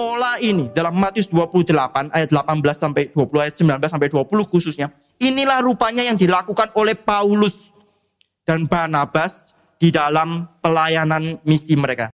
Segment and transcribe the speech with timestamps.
[0.00, 1.76] pola ini dalam Matius 28
[2.08, 4.88] ayat 18 sampai 20 ayat 19 sampai 20 khususnya.
[5.20, 7.68] Inilah rupanya yang dilakukan oleh Paulus
[8.48, 12.08] dan Barnabas di dalam pelayanan misi mereka.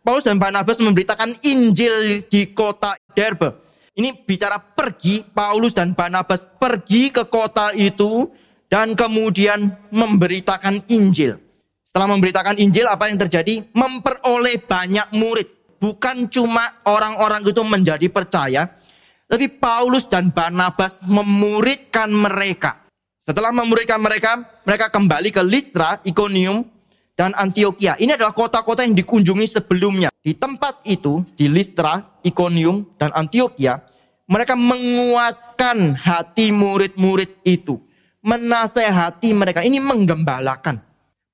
[0.00, 3.68] Paulus dan Barnabas memberitakan Injil di kota Derbe.
[3.92, 8.32] Ini bicara pergi, Paulus dan Barnabas pergi ke kota itu
[8.72, 11.36] dan kemudian memberitakan Injil.
[11.84, 13.68] Setelah memberitakan Injil, apa yang terjadi?
[13.76, 15.61] Memperoleh banyak murid.
[15.82, 18.70] Bukan cuma orang-orang itu menjadi percaya,
[19.26, 22.86] tapi Paulus dan Barnabas memuridkan mereka.
[23.18, 26.62] Setelah memuridkan mereka, mereka kembali ke Listra, Iconium,
[27.18, 27.98] dan Antioquia.
[27.98, 30.14] Ini adalah kota-kota yang dikunjungi sebelumnya.
[30.22, 33.82] Di tempat itu, di Listra, Iconium, dan Antioquia,
[34.30, 37.82] mereka menguatkan hati murid-murid itu.
[38.22, 39.66] Menasehati mereka.
[39.66, 40.78] Ini menggembalakan.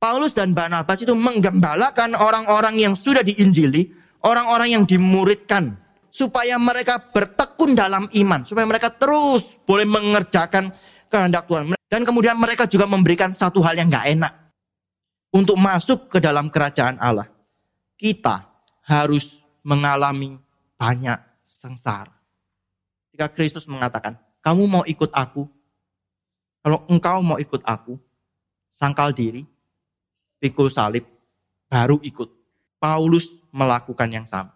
[0.00, 7.78] Paulus dan Barnabas itu menggembalakan orang-orang yang sudah diinjili orang-orang yang dimuridkan supaya mereka bertekun
[7.78, 10.72] dalam iman, supaya mereka terus boleh mengerjakan
[11.06, 11.74] kehendak Tuhan.
[11.88, 14.32] Dan kemudian mereka juga memberikan satu hal yang gak enak.
[15.28, 17.28] Untuk masuk ke dalam kerajaan Allah,
[18.00, 18.48] kita
[18.88, 20.40] harus mengalami
[20.80, 22.16] banyak sengsara.
[23.12, 25.44] Jika Kristus mengatakan, kamu mau ikut aku?
[26.64, 28.00] Kalau engkau mau ikut aku,
[28.72, 29.44] sangkal diri,
[30.40, 31.04] pikul salib,
[31.68, 32.28] baru ikut.
[32.78, 34.54] Paulus melakukan yang sama.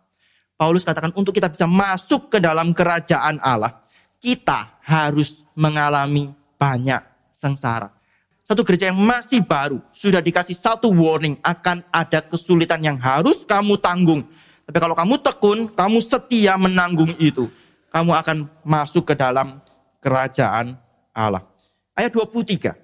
[0.54, 3.82] Paulus katakan untuk kita bisa masuk ke dalam kerajaan Allah,
[4.22, 7.02] kita harus mengalami banyak
[7.34, 7.90] sengsara.
[8.46, 13.74] Satu gereja yang masih baru sudah dikasih satu warning akan ada kesulitan yang harus kamu
[13.82, 14.22] tanggung.
[14.62, 17.50] Tapi kalau kamu tekun, kamu setia menanggung itu,
[17.90, 19.58] kamu akan masuk ke dalam
[19.98, 20.78] kerajaan
[21.10, 21.42] Allah.
[21.98, 22.78] Ayat 23.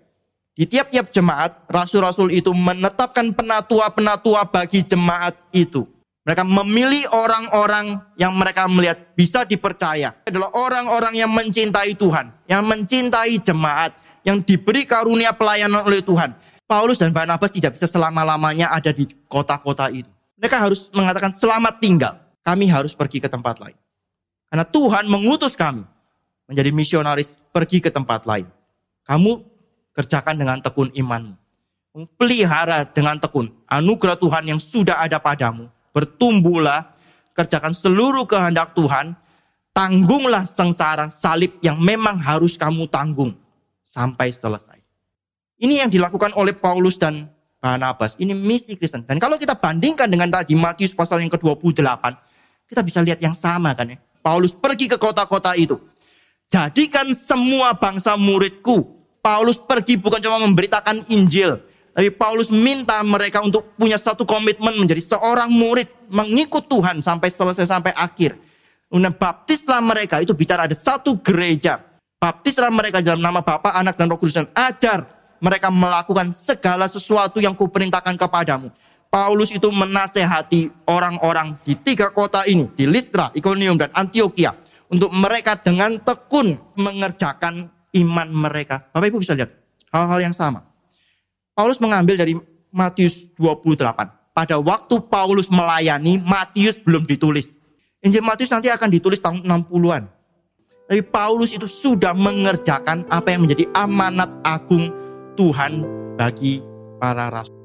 [0.58, 5.86] Di tiap-tiap jemaat, rasul-rasul itu menetapkan penatua-penatua bagi jemaat itu.
[6.28, 10.12] Mereka memilih orang-orang yang mereka melihat bisa dipercaya.
[10.28, 13.96] Adalah orang-orang yang mencintai Tuhan, yang mencintai jemaat,
[14.28, 16.36] yang diberi karunia pelayanan oleh Tuhan.
[16.68, 20.12] Paulus dan Barnabas tidak bisa selama-lamanya ada di kota-kota itu.
[20.36, 22.20] Mereka harus mengatakan selamat tinggal.
[22.44, 23.80] Kami harus pergi ke tempat lain.
[24.52, 25.80] Karena Tuhan mengutus kami
[26.44, 28.44] menjadi misionaris pergi ke tempat lain.
[29.08, 29.32] Kamu
[29.96, 31.32] kerjakan dengan tekun iman.
[32.20, 35.72] Pelihara dengan tekun anugerah Tuhan yang sudah ada padamu.
[35.98, 36.94] Bertumbuhlah,
[37.34, 39.18] kerjakan seluruh kehendak Tuhan.
[39.74, 43.34] Tanggunglah sengsara salib yang memang harus kamu tanggung
[43.82, 44.78] sampai selesai.
[45.58, 47.26] Ini yang dilakukan oleh Paulus dan
[47.58, 48.14] Barnabas.
[48.18, 49.02] Ini misi Kristen.
[49.02, 52.02] Dan kalau kita bandingkan dengan tadi Matius pasal yang ke-28,
[52.70, 53.98] kita bisa lihat yang sama kan ya.
[54.22, 55.78] Paulus pergi ke kota-kota itu.
[56.46, 58.98] Jadikan semua bangsa muridku
[59.28, 61.60] Paulus pergi bukan cuma memberitakan Injil,
[61.98, 67.66] tapi Paulus minta mereka untuk punya satu komitmen menjadi seorang murid, mengikut Tuhan sampai selesai
[67.66, 68.38] sampai akhir.
[68.86, 71.82] Kemudian baptislah mereka, itu bicara ada satu gereja.
[72.22, 75.10] Baptislah mereka dalam nama Bapa, Anak, dan Roh Kudus dan ajar
[75.42, 78.70] mereka melakukan segala sesuatu yang kuperintahkan kepadamu.
[79.10, 84.54] Paulus itu menasehati orang-orang di tiga kota ini, di Listra, Iconium, dan Antioquia.
[84.86, 88.86] Untuk mereka dengan tekun mengerjakan iman mereka.
[88.94, 89.50] Bapak Ibu bisa lihat
[89.90, 90.67] hal-hal yang sama.
[91.58, 92.38] Paulus mengambil dari
[92.70, 93.74] Matius 28.
[94.30, 97.58] Pada waktu Paulus melayani, Matius belum ditulis.
[97.98, 100.06] Injil Matius nanti akan ditulis tahun 60-an.
[100.86, 104.86] Tapi Paulus itu sudah mengerjakan apa yang menjadi amanat agung
[105.34, 105.82] Tuhan
[106.14, 106.62] bagi
[107.02, 107.57] para rasul.